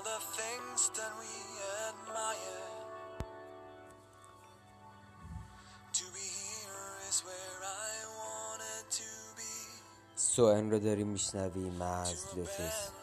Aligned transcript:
all 0.00 0.04
the 0.04 0.24
things 0.40 0.90
that 0.96 1.12
we 1.18 1.32
admire. 1.88 2.66
To 5.92 6.04
be 6.14 6.28
here 6.54 6.92
is 7.08 7.22
where 7.24 7.58
I 7.64 7.92
wanted 8.20 8.84
to 8.90 9.10
be. 9.36 9.52
سوئن 10.16 10.70
رو 10.70 10.78
داری 10.78 11.04
میشنویم 11.04 11.82
از 11.82 12.36
لوتس 12.36 12.99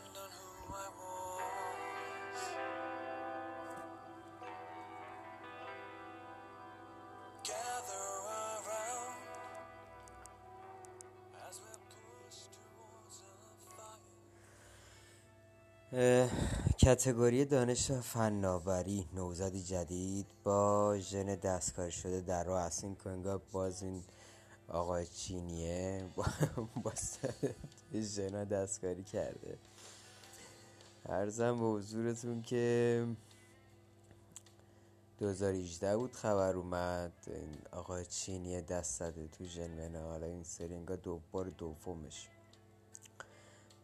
کتگوری 16.78 17.46
دانش 17.46 17.92
فناوری 17.92 19.08
نوزادی 19.14 19.64
جدید 19.64 20.26
با 20.44 20.98
ژن 21.00 21.36
دستکاری 21.36 21.92
شده 21.92 22.22
در 22.22 22.50
است 22.50 22.84
این 22.84 22.96
کنگا 22.96 23.42
باز 23.52 23.84
این 23.84 24.04
آقای 24.68 25.08
چینیه 25.08 26.06
با, 26.16 26.26
با 26.84 26.92
دستکاری 28.44 29.04
کرده. 29.04 29.58
ارزم 31.06 31.60
به 31.60 31.66
حضورتون 31.66 32.42
که 32.42 33.06
2018 35.20 35.98
بود 35.98 36.14
خبر 36.14 36.56
اومد. 36.56 37.14
این 37.28 37.58
آقای 37.72 38.06
چینیه 38.06 38.62
دست 38.62 39.00
زده 39.00 39.28
تو 39.28 39.46
ژن 39.46 39.96
حالا 39.96 40.26
این 40.26 40.44
سری 40.44 40.76
انگار 40.76 40.98
دو 40.98 41.20
بار 41.32 41.46
دومش. 41.46 42.28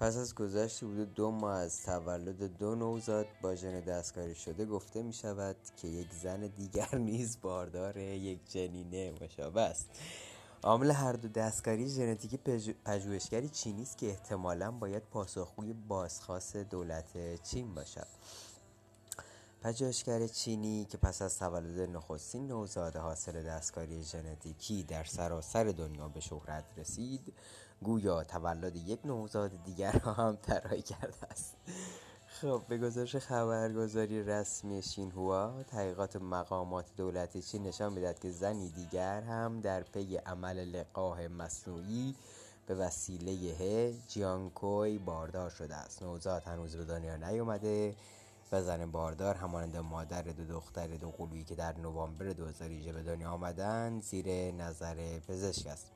پس 0.03 0.17
از 0.17 0.35
گذشت 0.35 0.83
حدود 0.83 1.13
دو 1.13 1.31
ماه 1.31 1.55
از 1.55 1.83
تولد 1.83 2.57
دو 2.57 2.75
نوزاد 2.75 3.25
با 3.41 3.55
ژن 3.55 3.79
دستکاری 3.79 4.35
شده 4.35 4.65
گفته 4.65 5.03
می 5.03 5.13
شود 5.13 5.55
که 5.77 5.87
یک 5.87 6.07
زن 6.23 6.47
دیگر 6.47 6.95
نیز 7.09 7.37
باردار 7.41 7.97
یک 7.97 8.51
جنینه 8.51 9.13
مشابه 9.21 9.61
است. 9.61 9.89
عامل 10.63 10.91
هر 10.91 11.13
دو 11.13 11.27
دستکاری 11.27 11.89
ژنتیکی 11.89 12.37
پژو- 12.37 12.73
پژوهشگری 12.85 13.49
چینی 13.49 13.81
است 13.81 13.97
که 13.97 14.07
احتمالا 14.07 14.71
باید 14.71 15.03
پاسخگوی 15.11 15.73
بازخواست 15.73 16.57
دولت 16.57 17.43
چین 17.43 17.75
باشد. 17.75 18.07
پژوهشگر 19.63 20.27
چینی 20.27 20.85
که 20.85 20.97
پس 20.97 21.21
از 21.21 21.39
تولد 21.39 21.89
نخستین 21.89 22.47
نوزاد 22.47 22.95
حاصل 22.95 23.43
دستکاری 23.43 24.03
ژنتیکی 24.03 24.83
در 24.83 25.03
سراسر 25.03 25.63
دنیا 25.63 26.07
به 26.07 26.19
شهرت 26.19 26.63
رسید 26.77 27.33
گویا 27.83 28.23
تولد 28.23 28.75
یک 28.75 28.99
نوزاد 29.05 29.63
دیگر 29.63 29.91
را 29.91 30.13
هم 30.13 30.35
طراحی 30.35 30.81
کرده 30.81 31.27
است. 31.31 31.55
خب 32.27 32.61
به 32.67 32.77
گزارش 32.77 33.15
خبرگزاری 33.15 34.23
رسمی 34.23 34.81
شینهوا 34.81 35.63
تحقیقات 35.63 36.15
مقامات 36.15 36.85
دولتی 36.97 37.41
چین 37.41 37.63
نشان 37.63 37.93
می‌دهد 37.93 38.19
که 38.19 38.31
زنی 38.31 38.69
دیگر 38.69 39.21
هم 39.21 39.61
در 39.61 39.83
پی 39.83 40.17
عمل 40.17 40.59
لقاح 40.59 41.27
مصنوعی 41.27 42.15
به 42.67 42.75
وسیله 42.75 43.93
جیانکوی 44.07 44.97
باردار 44.97 45.49
شده 45.49 45.75
است. 45.75 46.03
نوزاد 46.03 46.43
هنوز 46.43 46.75
به 46.75 46.85
دنیا 46.85 47.15
نیومده 47.15 47.95
و 48.53 48.61
زن 48.61 48.91
باردار 48.91 49.35
همانند 49.35 49.77
مادر 49.77 50.21
دو 50.21 50.45
دختر 50.45 50.87
دو 50.87 51.11
قلویی 51.11 51.43
که 51.43 51.55
در 51.55 51.77
نوامبر 51.77 52.25
2018 52.25 52.93
به 52.93 53.03
دنیا 53.03 53.31
آمدند 53.31 54.03
زیر 54.03 54.51
نظر 54.51 55.19
پزشک 55.19 55.67
است. 55.67 55.91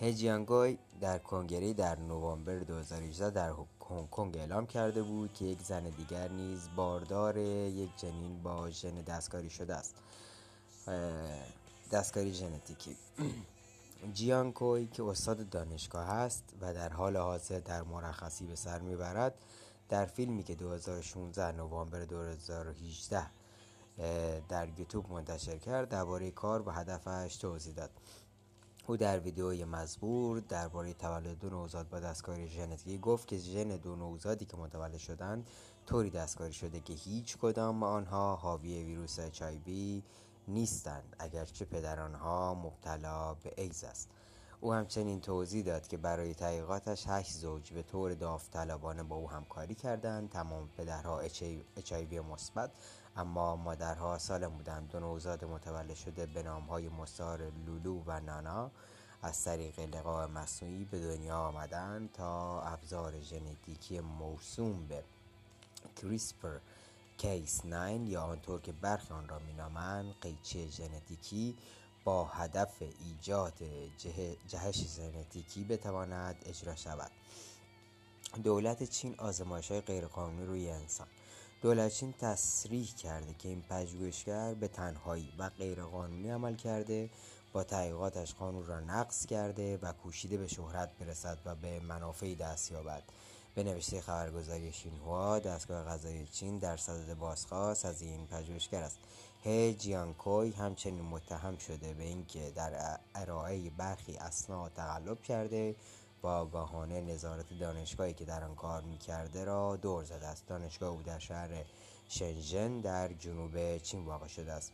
هجیانگوی 0.00 0.78
در 1.00 1.18
کنگره 1.18 1.72
در 1.72 1.98
نوامبر 1.98 2.58
2018 2.58 3.30
در 3.30 3.52
هنگ 3.90 4.10
کنگ 4.10 4.36
اعلام 4.36 4.66
کرده 4.66 5.02
بود 5.02 5.32
که 5.32 5.44
یک 5.44 5.62
زن 5.62 5.82
دیگر 5.82 6.28
نیز 6.28 6.68
باردار 6.76 7.36
یک 7.36 7.90
جنین 7.96 8.42
با 8.42 8.70
ژن 8.70 8.94
دستکاری 8.94 9.50
شده 9.50 9.74
است. 9.74 9.94
دستکاری 11.90 12.34
ژنتیکی. 12.34 12.96
جیانکوی 14.14 14.86
که 14.86 15.04
استاد 15.04 15.48
دانشگاه 15.48 16.10
است 16.10 16.44
و 16.60 16.74
در 16.74 16.88
حال 16.88 17.16
حاضر 17.16 17.58
در 17.58 17.82
مرخصی 17.82 18.46
به 18.46 18.56
سر 18.56 18.80
می‌برد 18.80 19.34
در 19.88 20.04
فیلمی 20.04 20.42
که 20.42 20.54
2016 20.54 21.52
نوامبر 21.52 22.04
2018 22.04 23.18
اه، 23.98 24.40
در 24.40 24.68
یوتیوب 24.78 25.12
منتشر 25.12 25.58
کرد 25.58 25.88
درباره 25.88 26.30
کار 26.30 26.68
و 26.68 26.70
هدفش 26.70 27.36
توضیح 27.36 27.74
داد. 27.74 27.90
او 28.86 28.96
در 28.96 29.20
ویدیوی 29.20 29.64
مزبور 29.64 30.40
درباره 30.40 30.92
تولد 30.92 31.38
دو 31.38 31.50
نوزاد 31.50 31.88
با 31.88 32.00
دستکاری 32.00 32.48
ژنتیکی 32.48 32.98
گفت 32.98 33.28
که 33.28 33.38
ژن 33.38 33.76
دو 33.76 33.96
نوزادی 33.96 34.44
که 34.44 34.56
متولد 34.56 34.96
شدند 34.96 35.46
طوری 35.86 36.10
دستکاری 36.10 36.52
شده 36.52 36.80
که 36.80 36.92
هیچ 36.92 37.36
کدام 37.36 37.82
آنها 37.82 38.36
حاوی 38.36 38.84
ویروس 38.84 39.20
HIV 39.20 39.70
نیستند 40.48 41.16
اگرچه 41.18 41.64
پدر 41.64 42.00
آنها 42.00 42.54
مبتلا 42.54 43.34
به 43.34 43.54
ایز 43.56 43.84
است. 43.84 44.08
او 44.62 44.72
همچنین 44.72 45.20
توضیح 45.20 45.64
داد 45.64 45.88
که 45.88 45.96
برای 45.96 46.34
تحقیقاتش 46.34 47.04
هشت 47.08 47.32
زوج 47.32 47.72
به 47.72 47.82
طور 47.82 48.14
داوطلبانه 48.14 49.02
با 49.02 49.16
او 49.16 49.30
همکاری 49.30 49.74
کردند. 49.74 50.30
تمام 50.30 50.68
پدرها 50.76 51.22
HIV 51.76 52.14
مثبت 52.32 52.70
اما 53.16 53.56
مادرها 53.56 54.18
سالم 54.18 54.50
بودند. 54.50 54.88
دو 54.88 55.00
نوزاد 55.00 55.44
متولد 55.44 55.94
شده 55.94 56.26
به 56.26 56.42
نامهای 56.42 56.88
مستعار 56.88 57.52
لولو 57.66 58.02
و 58.06 58.20
نانا 58.20 58.70
از 59.22 59.44
طریق 59.44 59.80
لقاح 59.80 60.26
مصنوعی 60.26 60.84
به 60.84 61.00
دنیا 61.00 61.38
آمدند 61.38 62.12
تا 62.12 62.60
ابزار 62.62 63.20
ژنتیکی 63.20 64.00
موسوم 64.00 64.86
به 64.88 65.04
کریسپر 65.96 66.58
کیس 67.18 67.64
9 67.64 67.94
یا 67.94 68.22
آنطور 68.22 68.60
که 68.60 68.72
برخی 68.72 69.14
آن 69.14 69.28
را 69.28 69.38
مینامند 69.38 70.14
قیچی 70.20 70.68
ژنتیکی 70.68 71.56
با 72.04 72.24
هدف 72.24 72.82
ایجاد 73.04 73.54
جه- 73.98 74.36
جهش 74.48 74.96
ژنتیکی 74.96 75.64
بتواند 75.64 76.36
اجرا 76.46 76.74
شود. 76.74 77.10
دولت 78.44 78.82
چین 78.82 79.14
آزمایش 79.18 79.70
های 79.70 79.80
غیرقانونی 79.80 80.46
روی 80.46 80.70
انسان. 80.70 81.06
دولت 81.62 81.92
چین 81.92 82.12
تصریح 82.12 82.86
کرده 82.94 83.34
که 83.34 83.48
این 83.48 83.62
پژوهشگر 83.62 84.54
به 84.54 84.68
تنهایی 84.68 85.32
و 85.38 85.48
غیرقانونی 85.48 86.30
عمل 86.30 86.56
کرده 86.56 87.10
با 87.52 87.64
تحقیقاتش 87.64 88.34
قانون 88.34 88.66
را 88.66 88.80
نقض 88.80 89.26
کرده 89.26 89.78
و 89.82 89.92
کوشیده 89.92 90.36
به 90.36 90.46
شهرت 90.46 90.98
برسد 90.98 91.38
و 91.44 91.54
به 91.54 91.80
منافعی 91.80 92.34
دست 92.34 92.72
یابد. 92.72 93.02
به 93.54 93.62
نوشته 93.62 94.00
خبرگزاری 94.00 94.72
شینهوا 94.72 95.38
دستگاه 95.38 95.84
قضایی 95.84 96.26
چین 96.26 96.58
در 96.58 96.76
صدد 96.76 97.14
بازخواست 97.14 97.84
از 97.86 98.02
این 98.02 98.26
پژوهشگر 98.26 98.82
است. 98.82 98.98
هی 99.42 99.74
جیانکوی 99.74 100.50
همچنین 100.50 101.02
متهم 101.02 101.56
شده 101.56 101.94
به 101.94 102.04
اینکه 102.04 102.52
در 102.54 102.98
ارائه 103.14 103.70
برخی 103.70 104.16
اسناد 104.16 104.72
تقلب 104.72 105.22
کرده 105.22 105.76
و 106.22 106.26
آگاهانه 106.26 107.00
نظارت 107.00 107.58
دانشگاهی 107.60 108.14
که 108.14 108.24
در 108.24 108.44
آن 108.44 108.54
کار 108.54 108.82
می‌کرده 108.82 109.44
را 109.44 109.76
دور 109.76 110.04
زده 110.04 110.26
است. 110.26 110.46
دانشگاه 110.46 110.90
او 110.90 111.02
در 111.02 111.18
شهر 111.18 111.64
شنژن 112.08 112.80
در 112.80 113.12
جنوب 113.12 113.78
چین 113.78 114.04
واقع 114.04 114.26
شده 114.26 114.52
است. 114.52 114.72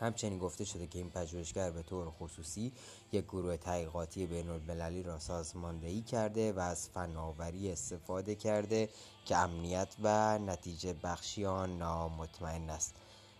همچنین 0.00 0.38
گفته 0.38 0.64
شده 0.64 0.86
که 0.86 0.98
این 0.98 1.10
پژوهشگر 1.10 1.70
به 1.70 1.82
طور 1.82 2.10
خصوصی 2.10 2.72
یک 3.12 3.24
گروه 3.24 3.56
تحقیقاتی 3.56 4.26
بین 4.26 4.48
المللی 4.48 5.02
را 5.02 5.18
سازماندهی 5.18 6.02
کرده 6.02 6.52
و 6.52 6.60
از 6.60 6.88
فناوری 6.88 7.72
استفاده 7.72 8.34
کرده 8.34 8.88
که 9.24 9.36
امنیت 9.36 9.88
و 10.02 10.38
نتیجه 10.38 10.92
بخشی 10.92 11.46
آن 11.46 11.78
نامطمئن 11.78 12.70
است. 12.70 12.94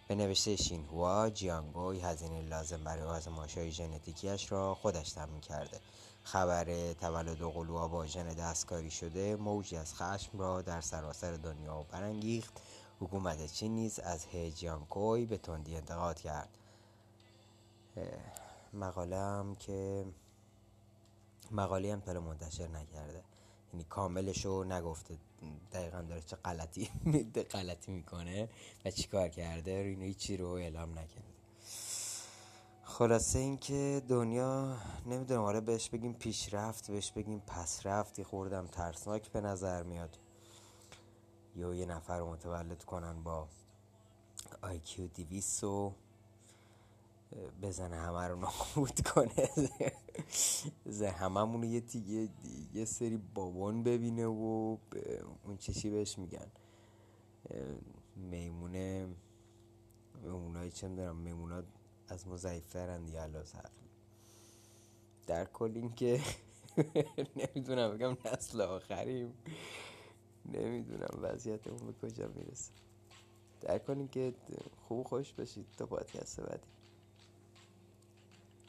به 0.08 0.14
نوشته 0.14 0.56
شینهوا 0.56 1.30
جیانگوی 1.30 2.00
هزینه 2.00 2.42
لازم 2.42 2.84
برای 2.84 3.02
آزمایش 3.02 3.58
های 3.58 3.70
ژنتیکیش 3.70 4.52
را 4.52 4.74
خودش 4.74 5.12
تامین 5.12 5.40
کرده. 5.40 5.80
خبر 6.24 6.92
تولد 6.92 7.38
قلوها 7.38 7.88
با 7.88 8.06
ژن 8.06 8.28
دستکاری 8.28 8.90
شده 8.90 9.36
موجی 9.36 9.76
از 9.76 9.94
خشم 9.94 10.38
را 10.38 10.62
در 10.62 10.80
سراسر 10.80 11.32
دنیا 11.32 11.82
برانگیخت 11.82 12.60
حکومت 13.00 13.46
چین 13.46 13.74
نیز 13.74 13.98
از 13.98 14.24
هی 14.24 14.52
جیانکوی 14.52 15.26
به 15.26 15.38
تندی 15.38 15.76
انتقاد 15.76 16.20
کرد. 16.20 16.58
مقاله 18.72 19.18
هم 19.18 19.54
که 19.54 20.04
مقاله 21.50 21.92
هم 21.92 22.00
تا 22.00 22.20
منتشر 22.20 22.68
نکرده. 22.68 23.22
یعنی 23.72 23.84
کاملشو 23.84 24.64
نگفته. 24.64 25.18
دقیقا 25.72 26.02
داره 26.02 26.20
چه 26.20 26.36
غلطی 26.36 26.90
غلطی 27.54 27.92
می‌کنه 27.92 28.48
و 28.84 28.90
چی 28.90 29.08
کار 29.08 29.28
کرده 29.28 29.70
اینو 29.70 30.02
هیچی 30.02 30.36
رو 30.36 30.48
اعلام 30.48 30.90
نکرده. 30.90 31.34
خلاصه 32.84 33.38
اینکه 33.38 34.02
دنیا 34.08 34.76
نمی‌دونم 35.06 35.42
حالا 35.42 35.60
بهش 35.60 35.88
بگیم 35.88 36.12
پیشرفت 36.12 36.90
بهش 36.90 37.12
بگیم 37.12 37.42
پس 37.46 37.86
رفتی 37.86 38.24
خوردم 38.24 38.66
ترسناک 38.66 39.30
به 39.32 39.40
نظر 39.40 39.82
میاد. 39.82 40.18
یا 41.56 41.74
یه 41.74 41.86
نفر 41.86 42.18
رو 42.18 42.32
متولد 42.32 42.84
کنن 42.84 43.22
با 43.22 43.48
آیکیو 44.62 45.06
دیویس 45.06 45.64
و 45.64 45.94
بزنه 47.62 47.96
همه 47.96 48.28
رو 48.28 48.36
نابود 48.36 49.00
کنه. 49.00 49.48
زه 50.98 51.10
هممون 51.10 51.62
یه 51.62 51.80
تیگه 51.80 52.28
یه 52.74 52.84
سری 52.84 53.16
بابان 53.16 53.82
ببینه 53.82 54.26
و 54.26 54.76
اون 55.44 55.56
چشی 55.58 55.90
بهش 55.90 56.18
میگن. 56.18 56.50
میمونه 58.16 59.08
میمونایی 60.22 60.70
چه 60.70 60.88
می‌دونم 60.88 61.16
میمونات 61.16 61.64
از 62.08 62.28
ما 62.28 62.36
ضعیفترن 62.36 63.04
دیگه 63.04 63.28
در 65.26 65.44
کل 65.44 65.72
این 65.74 65.94
که 65.94 66.20
نمی‌دونم 67.36 67.96
بگم 67.96 68.16
نسل 68.24 68.60
آخریم. 68.60 69.34
نمی‌دونم 70.52 71.18
وضعیتمون 71.22 71.86
به 71.86 71.92
کجا 71.92 72.28
می‌رسه. 72.28 72.72
در 73.60 73.80
این 73.88 74.08
که 74.08 74.34
خوب 74.88 75.06
خوش 75.06 75.32
باشید. 75.32 75.66
تا 75.76 75.86
پادکست 75.86 76.40
بعدی. 76.40 76.73